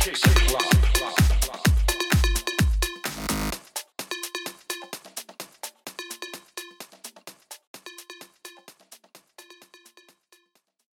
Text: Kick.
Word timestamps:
Kick. 0.00 0.39